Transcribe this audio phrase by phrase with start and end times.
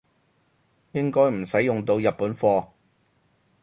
[0.93, 2.69] 應該唔使用到日本貨